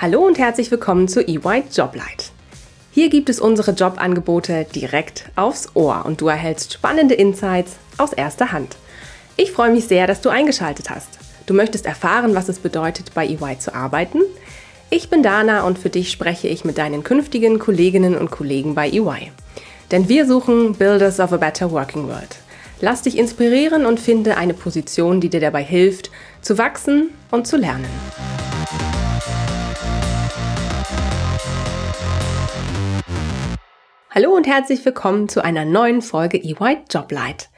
Hallo 0.00 0.24
und 0.24 0.38
herzlich 0.38 0.70
willkommen 0.70 1.08
zu 1.08 1.20
EY 1.20 1.64
Joblight. 1.70 2.30
Hier 2.90 3.10
gibt 3.10 3.28
es 3.28 3.38
unsere 3.38 3.72
Jobangebote 3.72 4.64
direkt 4.74 5.26
aufs 5.36 5.68
Ohr 5.74 6.06
und 6.06 6.22
du 6.22 6.28
erhältst 6.28 6.72
spannende 6.72 7.14
Insights 7.14 7.76
aus 7.98 8.14
erster 8.14 8.52
Hand. 8.52 8.76
Ich 9.36 9.52
freue 9.52 9.72
mich 9.72 9.84
sehr, 9.84 10.06
dass 10.06 10.22
du 10.22 10.30
eingeschaltet 10.30 10.88
hast. 10.88 11.18
Du 11.44 11.52
möchtest 11.52 11.84
erfahren, 11.84 12.34
was 12.34 12.48
es 12.48 12.60
bedeutet, 12.60 13.12
bei 13.12 13.26
EY 13.26 13.58
zu 13.58 13.74
arbeiten? 13.74 14.22
Ich 14.90 15.10
bin 15.10 15.22
Dana 15.22 15.66
und 15.66 15.78
für 15.78 15.90
dich 15.90 16.10
spreche 16.10 16.48
ich 16.48 16.64
mit 16.64 16.78
deinen 16.78 17.04
künftigen 17.04 17.58
Kolleginnen 17.58 18.16
und 18.16 18.30
Kollegen 18.30 18.74
bei 18.74 18.88
EY. 18.88 19.30
Denn 19.90 20.08
wir 20.08 20.24
suchen 20.24 20.72
Builders 20.76 21.20
of 21.20 21.30
a 21.34 21.36
Better 21.36 21.70
Working 21.70 22.08
World. 22.08 22.36
Lass 22.80 23.02
dich 23.02 23.18
inspirieren 23.18 23.84
und 23.84 24.00
finde 24.00 24.38
eine 24.38 24.54
Position, 24.54 25.20
die 25.20 25.28
dir 25.28 25.40
dabei 25.40 25.62
hilft, 25.62 26.10
zu 26.40 26.56
wachsen 26.56 27.10
und 27.30 27.46
zu 27.46 27.58
lernen. 27.58 27.84
Hallo 34.08 34.34
und 34.34 34.46
herzlich 34.46 34.82
willkommen 34.86 35.28
zu 35.28 35.44
einer 35.44 35.66
neuen 35.66 36.00
Folge 36.00 36.38
EY 36.38 36.78
Joblight. 36.90 37.50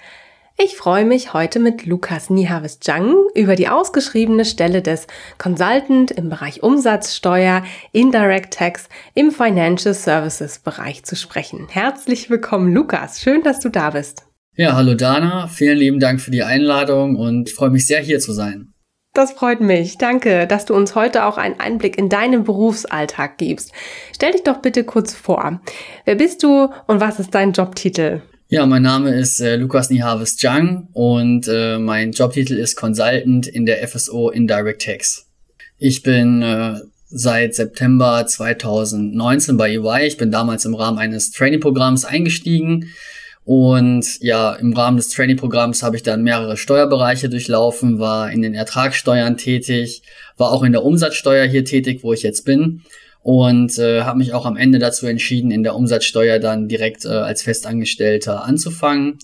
Ich 0.62 0.76
freue 0.76 1.06
mich 1.06 1.32
heute 1.32 1.58
mit 1.58 1.86
Lukas 1.86 2.28
Niehaves 2.28 2.80
Jang 2.82 3.16
über 3.34 3.56
die 3.56 3.68
ausgeschriebene 3.68 4.44
Stelle 4.44 4.82
des 4.82 5.06
Consultant 5.38 6.10
im 6.10 6.28
Bereich 6.28 6.62
Umsatzsteuer, 6.62 7.64
Indirect 7.92 8.52
Tax 8.52 8.90
im 9.14 9.30
Financial 9.30 9.94
Services 9.94 10.58
Bereich 10.58 11.02
zu 11.04 11.16
sprechen. 11.16 11.66
Herzlich 11.70 12.28
willkommen, 12.28 12.74
Lukas. 12.74 13.22
Schön, 13.22 13.42
dass 13.42 13.60
du 13.60 13.70
da 13.70 13.88
bist. 13.88 14.26
Ja, 14.54 14.74
hallo 14.74 14.92
Dana. 14.92 15.46
Vielen 15.46 15.78
lieben 15.78 15.98
Dank 15.98 16.20
für 16.20 16.30
die 16.30 16.42
Einladung 16.42 17.16
und 17.16 17.48
ich 17.48 17.54
freue 17.54 17.70
mich 17.70 17.86
sehr, 17.86 18.00
hier 18.00 18.18
zu 18.18 18.32
sein. 18.32 18.74
Das 19.14 19.32
freut 19.32 19.62
mich. 19.62 19.96
Danke, 19.96 20.46
dass 20.46 20.66
du 20.66 20.74
uns 20.74 20.94
heute 20.94 21.24
auch 21.24 21.38
einen 21.38 21.58
Einblick 21.58 21.96
in 21.96 22.10
deinen 22.10 22.44
Berufsalltag 22.44 23.38
gibst. 23.38 23.72
Stell 24.14 24.32
dich 24.32 24.42
doch 24.42 24.58
bitte 24.58 24.84
kurz 24.84 25.14
vor. 25.14 25.62
Wer 26.04 26.16
bist 26.16 26.42
du 26.42 26.68
und 26.86 27.00
was 27.00 27.18
ist 27.18 27.34
dein 27.34 27.52
Jobtitel? 27.52 28.20
Ja, 28.52 28.66
mein 28.66 28.82
Name 28.82 29.14
ist 29.14 29.38
äh, 29.38 29.54
Lukas 29.54 29.90
Nihaves 29.90 30.42
Jang 30.42 30.88
und 30.92 31.46
äh, 31.46 31.78
mein 31.78 32.10
Jobtitel 32.10 32.54
ist 32.54 32.74
Consultant 32.74 33.46
in 33.46 33.64
der 33.64 33.86
FSO 33.86 34.30
Indirect 34.30 34.82
Tax. 34.82 35.28
Ich 35.78 36.02
bin 36.02 36.42
äh, 36.42 36.80
seit 37.10 37.54
September 37.54 38.26
2019 38.26 39.56
bei 39.56 39.76
EY. 39.76 40.04
Ich 40.04 40.16
bin 40.16 40.32
damals 40.32 40.64
im 40.64 40.74
Rahmen 40.74 40.98
eines 40.98 41.30
Trainingprogramms 41.30 42.04
eingestiegen 42.04 42.86
und 43.44 44.20
ja, 44.20 44.54
im 44.54 44.72
Rahmen 44.72 44.96
des 44.96 45.10
Trainingprogramms 45.10 45.84
habe 45.84 45.94
ich 45.94 46.02
dann 46.02 46.24
mehrere 46.24 46.56
Steuerbereiche 46.56 47.28
durchlaufen, 47.28 48.00
war 48.00 48.32
in 48.32 48.42
den 48.42 48.54
Ertragssteuern 48.54 49.36
tätig, 49.36 50.02
war 50.36 50.50
auch 50.50 50.64
in 50.64 50.72
der 50.72 50.84
Umsatzsteuer 50.84 51.46
hier 51.46 51.64
tätig, 51.64 52.00
wo 52.02 52.12
ich 52.12 52.24
jetzt 52.24 52.44
bin. 52.44 52.82
Und 53.22 53.78
äh, 53.78 54.02
habe 54.02 54.18
mich 54.18 54.32
auch 54.32 54.46
am 54.46 54.56
Ende 54.56 54.78
dazu 54.78 55.06
entschieden, 55.06 55.50
in 55.50 55.62
der 55.62 55.74
Umsatzsteuer 55.76 56.38
dann 56.38 56.68
direkt 56.68 57.04
äh, 57.04 57.08
als 57.08 57.42
Festangestellter 57.42 58.44
anzufangen. 58.44 59.18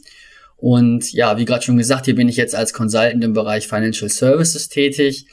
Und 0.57 1.13
ja, 1.13 1.39
wie 1.39 1.45
gerade 1.45 1.63
schon 1.63 1.77
gesagt, 1.77 2.07
hier 2.07 2.15
bin 2.15 2.29
ich 2.29 2.37
jetzt 2.37 2.55
als 2.55 2.73
Consultant 2.73 3.23
im 3.25 3.33
Bereich 3.33 3.69
Financial 3.69 4.09
Services 4.09 4.69
tätig. 4.69 5.27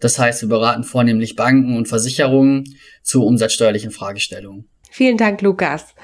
Das 0.00 0.18
heißt, 0.18 0.42
wir 0.42 0.48
beraten 0.48 0.84
vornehmlich 0.84 1.36
Banken 1.36 1.76
und 1.76 1.88
Versicherungen 1.88 2.76
zu 3.02 3.24
umsatzsteuerlichen 3.24 3.90
Fragestellungen. 3.90 4.68
Vielen 4.90 5.16
Dank, 5.16 5.42
Lukas. 5.42 5.94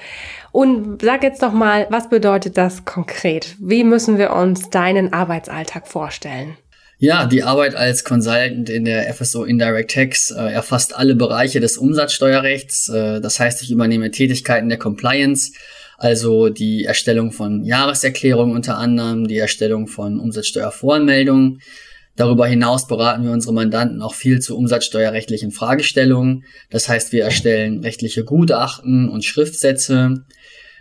Und 0.52 1.02
sag 1.02 1.22
jetzt 1.22 1.42
doch 1.42 1.52
mal, 1.52 1.86
was 1.90 2.08
bedeutet 2.08 2.56
das 2.56 2.84
konkret? 2.84 3.54
Wie 3.60 3.84
müssen 3.84 4.18
wir 4.18 4.32
uns 4.32 4.70
deinen 4.70 5.12
Arbeitsalltag 5.12 5.86
vorstellen? 5.86 6.56
Ja, 7.02 7.24
die 7.24 7.42
Arbeit 7.42 7.74
als 7.76 8.04
Consultant 8.04 8.68
in 8.68 8.84
der 8.84 9.14
FSO 9.14 9.44
Indirect 9.44 9.90
Tax 9.90 10.30
äh, 10.32 10.52
erfasst 10.52 10.94
alle 10.94 11.14
Bereiche 11.14 11.58
des 11.58 11.78
Umsatzsteuerrechts. 11.78 12.90
Äh, 12.90 13.22
das 13.22 13.40
heißt, 13.40 13.62
ich 13.62 13.70
übernehme 13.70 14.10
Tätigkeiten 14.10 14.68
der 14.68 14.76
Compliance, 14.76 15.52
also 15.96 16.50
die 16.50 16.84
Erstellung 16.84 17.32
von 17.32 17.64
Jahreserklärungen 17.64 18.54
unter 18.54 18.76
anderem, 18.76 19.26
die 19.28 19.38
Erstellung 19.38 19.88
von 19.88 20.20
Umsatzsteuervoranmeldungen, 20.20 21.62
Darüber 22.16 22.46
hinaus 22.46 22.86
beraten 22.86 23.24
wir 23.24 23.30
unsere 23.30 23.54
Mandanten 23.54 24.02
auch 24.02 24.12
viel 24.12 24.40
zu 24.40 24.54
umsatzsteuerrechtlichen 24.54 25.52
Fragestellungen. 25.52 26.44
Das 26.68 26.86
heißt, 26.86 27.12
wir 27.12 27.24
erstellen 27.24 27.80
rechtliche 27.80 28.24
Gutachten 28.24 29.08
und 29.08 29.24
Schriftsätze. 29.24 30.26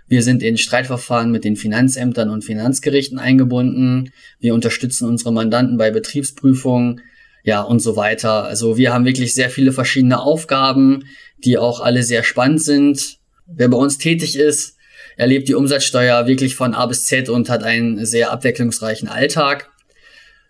Wir 0.10 0.24
sind 0.24 0.42
in 0.42 0.58
Streitverfahren 0.58 1.32
mit 1.32 1.44
den 1.44 1.56
Finanzämtern 1.56 2.30
und 2.30 2.44
Finanzgerichten 2.44 3.20
eingebunden. 3.20 4.12
Wir 4.40 4.56
unterstützen 4.56 5.08
unsere 5.08 5.32
Mandanten 5.32 5.78
bei 5.78 5.92
Betriebsprüfungen, 5.92 7.02
ja, 7.44 7.62
und 7.62 7.80
so 7.80 7.96
weiter. 7.96 8.44
Also 8.44 8.78
wir 8.78 8.92
haben 8.92 9.06
wirklich 9.06 9.34
sehr 9.34 9.50
viele 9.50 9.72
verschiedene 9.72 10.20
Aufgaben, 10.20 11.06
die 11.46 11.58
auch 11.58 11.80
alle 11.80 12.04
sehr 12.04 12.24
spannend 12.24 12.62
sind. 12.62 13.18
Wer 13.46 13.70
bei 13.70 13.78
uns 13.78 13.98
tätig 14.00 14.36
ist, 14.36 14.76
erlebt 15.16 15.48
die 15.48 15.56
Umsatzsteuer 15.56 16.28
wirklich 16.28 16.56
von 16.56 16.74
A 16.74 16.86
bis 16.88 17.06
Z 17.06 17.30
und 17.30 17.50
hat 17.50 17.64
einen 17.64 18.06
sehr 18.06 18.32
abwechslungsreichen 18.32 19.08
Alltag. 19.08 19.70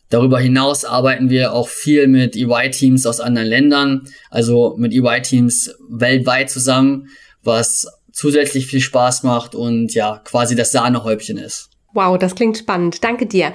Darüber 0.10 0.40
hinaus 0.40 0.86
arbeiten 0.86 1.30
wir 1.30 1.54
auch 1.54 1.70
viel 1.70 2.08
mit 2.08 2.36
EY-Teams 2.36 3.06
aus 3.06 3.20
anderen 3.20 3.48
Ländern, 3.48 4.08
also 4.30 4.76
mit 4.78 4.94
EY-Teams 4.94 5.76
weltweit 5.90 6.50
zusammen, 6.50 7.10
was 7.44 7.88
zusätzlich 8.20 8.68
viel 8.68 8.82
Spaß 8.82 9.24
macht 9.24 9.56
und 9.56 9.94
ja, 9.94 10.22
quasi 10.26 10.56
das 10.56 10.72
Sahnehäubchen 10.72 11.38
ist. 11.38 11.70
Wow, 11.94 12.20
das 12.20 12.36
klingt 12.36 12.56
spannend. 12.56 13.04
Danke 13.04 13.26
dir. 13.26 13.52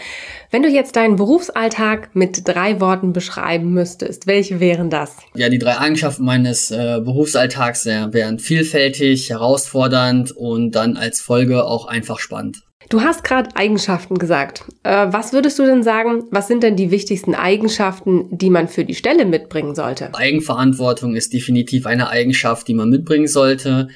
Wenn 0.51 0.63
du 0.65 0.69
jetzt 0.69 0.97
deinen 0.97 1.15
Berufsalltag 1.15 2.17
mit 2.17 2.49
drei 2.49 2.81
Worten 2.81 3.13
beschreiben 3.13 3.73
müsstest, 3.73 4.27
welche 4.27 4.59
wären 4.59 4.91
das? 4.91 5.17
Ja, 5.37 5.49
die 5.49 5.59
drei 5.59 5.79
Eigenschaften 5.79 6.25
meines 6.25 6.73
äh, 6.73 7.01
Berufsalltags 7.01 7.87
wären 7.87 8.41
vielfältig, 8.41 9.31
herausfordernd 9.31 10.33
und 10.33 10.73
dann 10.73 10.97
als 10.97 11.21
Folge 11.21 11.65
auch 11.65 11.87
einfach 11.87 12.19
spannend. 12.19 12.65
Du 12.91 13.01
hast 13.01 13.25
gerade 13.25 13.51
Eigenschaften 13.55 14.17
gesagt. 14.17 14.65
Äh, 14.83 15.07
was 15.11 15.33
würdest 15.33 15.59
du 15.59 15.65
denn 15.65 15.83
sagen, 15.83 16.25
was 16.31 16.49
sind 16.49 16.63
denn 16.63 16.77
die 16.77 16.91
wichtigsten 16.91 17.35
Eigenschaften, 17.35 18.37
die 18.37 18.51
man 18.51 18.69
für 18.69 18.85
die 18.85 18.95
Stelle 18.95 19.25
mitbringen 19.25 19.75
sollte? 19.75 20.11
Eigenverantwortung 20.13 21.15
ist 21.15 21.33
definitiv 21.33 21.87
eine 21.87 22.09
Eigenschaft, 22.09 22.69
die 22.69 22.75
man 22.75 22.91
mitbringen 22.91 23.29
sollte. 23.29 23.89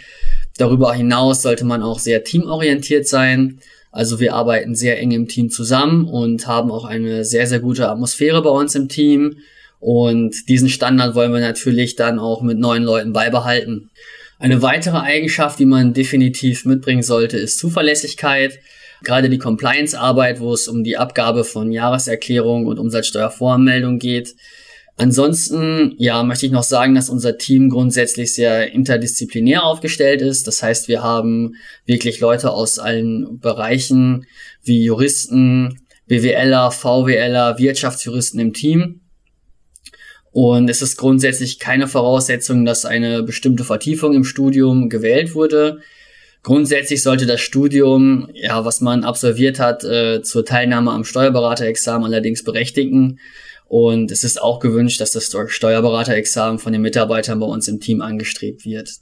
Darüber 0.59 0.93
hinaus 0.93 1.43
sollte 1.43 1.65
man 1.65 1.83
auch 1.83 1.99
sehr 1.99 2.25
teamorientiert 2.25 3.07
sein. 3.07 3.61
Also 3.91 4.21
wir 4.21 4.35
arbeiten 4.35 4.75
sehr 4.75 4.99
eng 4.99 5.13
im 5.13 5.29
Team 5.29 5.49
zusammen 5.49 6.07
und 6.07 6.47
haben 6.47 6.71
auch 6.71 6.85
eine 6.85 7.25
sehr, 7.25 7.47
sehr 7.47 7.61
gute 7.61 7.89
Atmosphäre 7.89 8.43
bei 8.43 8.51
uns 8.51 8.75
im 8.75 8.89
Team. 8.89 9.39
Und 9.81 10.49
diesen 10.49 10.69
Standard 10.69 11.15
wollen 11.15 11.33
wir 11.33 11.41
natürlich 11.41 11.97
dann 11.97 12.19
auch 12.19 12.43
mit 12.43 12.59
neuen 12.59 12.83
Leuten 12.83 13.13
beibehalten. 13.13 13.91
Eine 14.41 14.61
weitere 14.61 14.99
Eigenschaft, 14.99 15.59
die 15.59 15.67
man 15.67 15.95
definitiv 15.95 16.65
mitbringen 16.65 17.03
sollte, 17.03 17.39
ist 17.39 17.59
Zuverlässigkeit. 17.59 18.59
Gerade 19.05 19.31
die 19.31 19.39
Compliance-Arbeit, 19.39 20.41
wo 20.41 20.53
es 20.53 20.67
um 20.67 20.83
die 20.83 20.97
Abgabe 20.97 21.45
von 21.45 21.71
Jahreserklärung 21.71 22.67
und 22.67 22.79
Umsatzsteuervoranmeldung 22.79 23.99
geht. 23.99 24.35
Ansonsten, 25.01 25.95
ja, 25.97 26.25
möchte 26.25 26.47
ich 26.47 26.51
noch 26.51 26.65
sagen, 26.65 26.97
dass 26.97 27.09
unser 27.09 27.39
Team 27.39 27.71
grundsätzlich 27.71 28.35
sehr 28.35 28.73
interdisziplinär 28.73 29.63
aufgestellt 29.63 30.23
ist. 30.23 30.49
Das 30.49 30.61
heißt, 30.61 30.89
wir 30.89 31.05
haben 31.05 31.55
wirklich 31.87 32.19
Leute 32.19 32.51
aus 32.51 32.81
allen 32.81 33.39
Bereichen 33.39 34.27
wie 34.65 34.83
Juristen, 34.83 35.79
BWLer, 36.09 36.73
VWLer, 36.73 37.59
Wirtschaftsjuristen 37.59 38.41
im 38.41 38.53
Team. 38.53 39.03
Und 40.33 40.69
es 40.69 40.83
ist 40.83 40.97
grundsätzlich 40.97 41.61
keine 41.61 41.87
Voraussetzung, 41.87 42.65
dass 42.65 42.85
eine 42.85 43.23
bestimmte 43.23 43.63
Vertiefung 43.63 44.15
im 44.15 44.25
Studium 44.25 44.89
gewählt 44.89 45.33
wurde. 45.37 45.81
Grundsätzlich 46.49 47.03
sollte 47.03 47.27
das 47.27 47.43
Studium, 47.43 48.31
ja, 48.33 48.65
was 48.65 48.81
man 48.81 49.05
absolviert 49.05 49.59
hat, 49.59 49.85
äh, 49.85 50.23
zur 50.23 50.47
Teilnahme 50.47 50.93
am 50.93 51.05
Steuerberaterexamen 51.05 52.07
allerdings 52.07 52.43
berechtigen. 52.43 53.21
Und 53.67 54.11
es 54.11 54.25
ist 54.25 54.41
auch 54.41 54.59
gewünscht, 54.59 54.99
dass 55.03 55.11
das 55.11 55.37
Steuerberaterexamen 55.49 56.59
von 56.59 56.73
den 56.73 56.81
Mitarbeitern 56.81 57.39
bei 57.39 57.45
uns 57.45 57.69
im 57.69 57.81
Team 57.81 58.01
angestrebt 58.01 58.65
wird. 58.65 58.93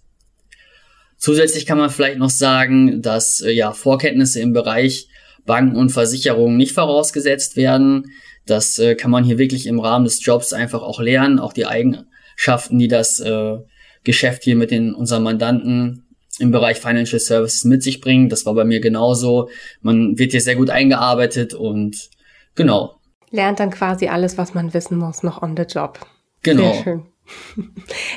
Zusätzlich 1.19 1.66
kann 1.66 1.78
man 1.78 1.88
vielleicht 1.88 2.19
noch 2.19 2.31
sagen, 2.31 3.00
dass 3.00 3.40
äh, 3.40 3.52
ja 3.52 3.70
Vorkenntnisse 3.70 4.40
im 4.40 4.52
Bereich 4.52 5.06
Banken 5.44 5.76
und 5.76 5.90
Versicherungen 5.90 6.56
nicht 6.56 6.75
vorausgesetzt 6.75 7.54
werden. 7.54 8.10
Das 8.44 8.76
äh, 8.81 8.96
kann 8.96 9.12
man 9.12 9.22
hier 9.22 9.38
wirklich 9.38 9.69
im 9.69 9.78
Rahmen 9.78 10.04
des 10.04 10.25
Jobs 10.25 10.52
einfach 10.52 10.82
auch 10.82 10.99
lernen, 10.99 11.38
auch 11.38 11.52
die 11.52 11.66
Eigenschaften, 11.66 12.81
die 12.81 12.88
das 12.88 13.20
äh, 13.20 13.58
Geschäft 14.02 14.42
hier 14.42 14.56
mit 14.56 14.72
den 14.72 14.94
unseren 14.94 15.22
Mandanten 15.22 16.06
im 16.38 16.50
Bereich 16.50 16.79
Financial 16.79 17.21
Services 17.21 17.65
mit 17.65 17.83
sich 17.83 18.00
bringt. 18.00 18.33
Das 18.33 18.47
war 18.47 18.55
bei 18.55 18.65
mir 18.65 18.81
genauso. 18.81 19.49
Man 19.81 20.19
wird 20.19 20.33
hier 20.33 20.41
sehr 20.41 20.56
gut 20.56 20.71
eingearbeitet 20.71 21.55
und 21.55 22.11
genau. 22.55 23.00
Lernt 23.31 23.61
dann 23.61 23.71
quasi 23.71 24.09
alles, 24.09 24.38
was 24.38 24.55
man 24.55 24.73
wissen 24.75 24.99
muss, 24.99 25.23
noch 25.23 25.43
on 25.43 25.56
the 25.56 25.65
job. 25.65 25.99
Genau. 26.43 26.73
Sehr 26.73 26.83
schön. 26.83 27.03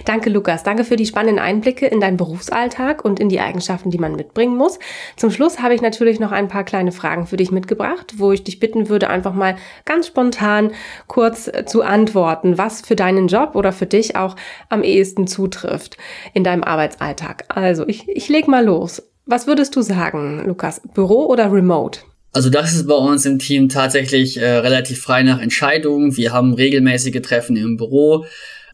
Danke, 0.05 0.29
Lukas. 0.29 0.63
Danke 0.63 0.83
für 0.83 0.95
die 0.95 1.05
spannenden 1.05 1.39
Einblicke 1.39 1.87
in 1.87 1.99
deinen 1.99 2.17
Berufsalltag 2.17 3.03
und 3.03 3.19
in 3.19 3.29
die 3.29 3.39
Eigenschaften, 3.39 3.91
die 3.91 3.97
man 3.97 4.15
mitbringen 4.15 4.55
muss. 4.55 4.79
Zum 5.15 5.31
Schluss 5.31 5.59
habe 5.59 5.73
ich 5.73 5.81
natürlich 5.81 6.19
noch 6.19 6.31
ein 6.31 6.47
paar 6.47 6.63
kleine 6.63 6.91
Fragen 6.91 7.27
für 7.27 7.37
dich 7.37 7.51
mitgebracht, 7.51 8.15
wo 8.17 8.31
ich 8.31 8.43
dich 8.43 8.59
bitten 8.59 8.89
würde, 8.89 9.09
einfach 9.09 9.33
mal 9.33 9.55
ganz 9.85 10.07
spontan 10.07 10.71
kurz 11.07 11.49
zu 11.65 11.81
antworten, 11.81 12.57
was 12.57 12.81
für 12.81 12.95
deinen 12.95 13.27
Job 13.27 13.55
oder 13.55 13.71
für 13.71 13.85
dich 13.85 14.15
auch 14.15 14.35
am 14.69 14.83
ehesten 14.83 15.27
zutrifft 15.27 15.97
in 16.33 16.43
deinem 16.43 16.63
Arbeitsalltag. 16.63 17.45
Also, 17.49 17.87
ich, 17.87 18.07
ich 18.07 18.29
leg 18.29 18.47
mal 18.47 18.63
los. 18.63 19.03
Was 19.25 19.45
würdest 19.45 19.75
du 19.75 19.81
sagen, 19.81 20.43
Lukas? 20.47 20.81
Büro 20.93 21.27
oder 21.27 21.51
Remote? 21.51 21.99
Also 22.31 22.49
das 22.49 22.73
ist 22.73 22.87
bei 22.87 22.95
uns 22.95 23.25
im 23.25 23.39
Team 23.39 23.69
tatsächlich 23.69 24.37
äh, 24.37 24.45
relativ 24.45 25.01
frei 25.01 25.23
nach 25.23 25.41
Entscheidungen. 25.41 26.15
Wir 26.15 26.31
haben 26.31 26.53
regelmäßige 26.53 27.21
Treffen 27.21 27.55
im 27.55 27.77
Büro. 27.77 28.25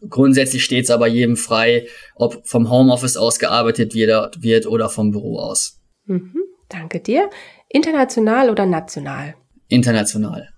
Grundsätzlich 0.08 0.64
steht 0.64 0.84
es 0.84 0.90
aber 0.90 1.06
jedem 1.06 1.36
frei, 1.36 1.86
ob 2.14 2.46
vom 2.46 2.70
Homeoffice 2.70 3.16
aus 3.16 3.38
gearbeitet 3.38 3.94
wird, 3.94 4.66
oder 4.66 4.88
vom 4.88 5.10
Büro 5.10 5.38
aus. 5.38 5.80
Mhm, 6.06 6.42
danke 6.68 7.00
dir. 7.00 7.30
International 7.68 8.50
oder 8.50 8.66
national? 8.66 9.34
International. 9.68 10.48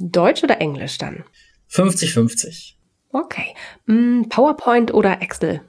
Deutsch 0.00 0.42
oder 0.42 0.60
Englisch 0.60 0.98
dann? 0.98 1.24
50-50. 1.70 2.74
Okay. 3.12 3.54
Mm, 3.86 4.22
PowerPoint 4.28 4.92
oder 4.92 5.22
Excel? 5.22 5.60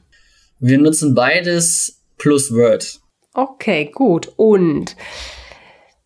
Wir 0.60 0.78
nutzen 0.78 1.14
beides 1.14 2.02
plus 2.18 2.52
Word. 2.52 3.00
Okay, 3.34 3.92
gut. 3.94 4.32
Und 4.38 4.96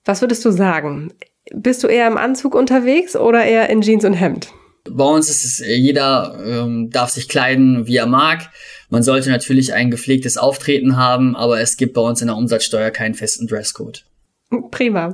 was 0.05 0.21
würdest 0.21 0.43
du 0.43 0.51
sagen? 0.51 1.13
Bist 1.53 1.83
du 1.83 1.87
eher 1.87 2.07
im 2.07 2.17
Anzug 2.17 2.55
unterwegs 2.55 3.15
oder 3.15 3.45
eher 3.45 3.69
in 3.69 3.81
Jeans 3.81 4.05
und 4.05 4.13
Hemd? 4.13 4.51
Bei 4.89 5.03
uns 5.03 5.29
ist 5.29 5.45
es, 5.45 5.59
jeder 5.59 6.39
ähm, 6.45 6.89
darf 6.89 7.09
sich 7.09 7.27
kleiden, 7.27 7.87
wie 7.87 7.97
er 7.97 8.07
mag. 8.07 8.49
Man 8.89 9.03
sollte 9.03 9.29
natürlich 9.29 9.73
ein 9.73 9.91
gepflegtes 9.91 10.37
Auftreten 10.37 10.97
haben, 10.97 11.35
aber 11.35 11.59
es 11.59 11.77
gibt 11.77 11.93
bei 11.93 12.01
uns 12.01 12.21
in 12.21 12.27
der 12.27 12.37
Umsatzsteuer 12.37 12.91
keinen 12.91 13.13
festen 13.13 13.47
Dresscode. 13.47 14.05
Prima. 14.71 15.13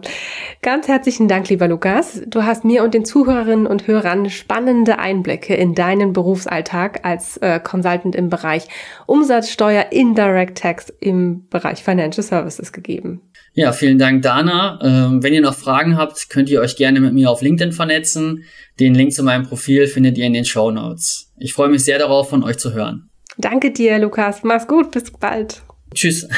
Ganz 0.61 0.87
herzlichen 0.87 1.27
Dank, 1.27 1.49
lieber 1.49 1.67
Lukas. 1.67 2.21
Du 2.25 2.43
hast 2.43 2.63
mir 2.63 2.83
und 2.83 2.93
den 2.93 3.03
Zuhörerinnen 3.03 3.67
und 3.67 3.85
Hörern 3.85 4.29
spannende 4.29 4.97
Einblicke 4.97 5.53
in 5.55 5.75
deinen 5.75 6.13
Berufsalltag 6.13 7.03
als 7.03 7.35
äh, 7.37 7.59
Consultant 7.59 8.15
im 8.15 8.29
Bereich 8.29 8.69
Umsatzsteuer, 9.07 9.87
Indirect 9.91 10.57
Tax 10.57 10.93
im 11.01 11.47
Bereich 11.49 11.83
Financial 11.83 12.23
Services 12.23 12.71
gegeben. 12.71 13.21
Ja, 13.57 13.71
vielen 13.71 13.97
Dank, 13.97 14.21
Dana. 14.21 14.77
Ähm, 14.83 15.23
wenn 15.23 15.33
ihr 15.33 15.39
noch 15.39 15.55
Fragen 15.55 15.95
habt, 15.95 16.29
könnt 16.29 16.49
ihr 16.49 16.59
euch 16.59 16.75
gerne 16.75 16.99
mit 16.99 17.13
mir 17.13 17.31
auf 17.31 17.41
LinkedIn 17.41 17.71
vernetzen. 17.71 18.43
Den 18.81 18.93
Link 18.93 19.13
zu 19.13 19.23
meinem 19.23 19.47
Profil 19.47 19.87
findet 19.87 20.17
ihr 20.17 20.25
in 20.25 20.33
den 20.33 20.43
Show 20.43 20.71
Notes. 20.71 21.31
Ich 21.39 21.53
freue 21.53 21.69
mich 21.69 21.85
sehr 21.85 21.97
darauf, 21.97 22.29
von 22.29 22.43
euch 22.43 22.57
zu 22.57 22.73
hören. 22.73 23.09
Danke 23.37 23.71
dir, 23.71 23.97
Lukas. 23.97 24.43
Mach's 24.43 24.67
gut. 24.67 24.91
Bis 24.91 25.09
bald. 25.09 25.61
Tschüss. 25.93 26.27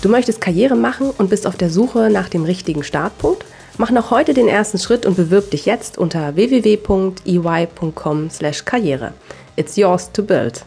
Du 0.00 0.08
möchtest 0.08 0.40
Karriere 0.40 0.76
machen 0.76 1.10
und 1.18 1.28
bist 1.28 1.44
auf 1.44 1.56
der 1.56 1.70
Suche 1.70 2.08
nach 2.08 2.28
dem 2.28 2.44
richtigen 2.44 2.84
Startpunkt? 2.84 3.44
Mach 3.78 3.90
noch 3.90 4.12
heute 4.12 4.32
den 4.32 4.46
ersten 4.46 4.78
Schritt 4.78 5.04
und 5.04 5.16
bewirb 5.16 5.50
dich 5.50 5.66
jetzt 5.66 5.98
unter 5.98 6.36
www.ey.com/karriere. 6.36 9.12
It's 9.56 9.74
yours 9.74 10.12
to 10.12 10.22
build. 10.22 10.64